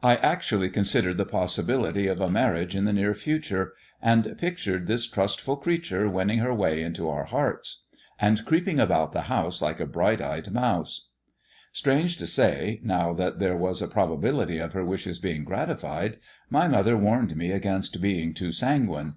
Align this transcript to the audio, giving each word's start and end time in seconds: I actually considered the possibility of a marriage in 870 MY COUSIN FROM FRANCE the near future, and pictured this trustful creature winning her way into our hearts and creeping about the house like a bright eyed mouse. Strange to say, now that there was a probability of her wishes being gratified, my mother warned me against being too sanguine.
I 0.00 0.14
actually 0.18 0.70
considered 0.70 1.18
the 1.18 1.24
possibility 1.26 2.06
of 2.06 2.20
a 2.20 2.30
marriage 2.30 2.76
in 2.76 2.86
870 2.86 2.86
MY 2.88 3.38
COUSIN 3.38 3.42
FROM 3.42 3.58
FRANCE 3.58 3.74
the 3.74 4.12
near 4.12 4.24
future, 4.28 4.28
and 4.30 4.38
pictured 4.38 4.86
this 4.86 5.08
trustful 5.08 5.56
creature 5.56 6.08
winning 6.08 6.38
her 6.38 6.54
way 6.54 6.80
into 6.82 7.08
our 7.08 7.24
hearts 7.24 7.80
and 8.20 8.44
creeping 8.44 8.78
about 8.78 9.10
the 9.10 9.22
house 9.22 9.60
like 9.60 9.80
a 9.80 9.86
bright 9.86 10.20
eyed 10.20 10.52
mouse. 10.52 11.08
Strange 11.72 12.16
to 12.18 12.28
say, 12.28 12.78
now 12.84 13.12
that 13.12 13.40
there 13.40 13.56
was 13.56 13.82
a 13.82 13.88
probability 13.88 14.58
of 14.58 14.72
her 14.72 14.84
wishes 14.84 15.18
being 15.18 15.42
gratified, 15.42 16.18
my 16.48 16.68
mother 16.68 16.96
warned 16.96 17.34
me 17.34 17.50
against 17.50 18.00
being 18.00 18.34
too 18.34 18.52
sanguine. 18.52 19.16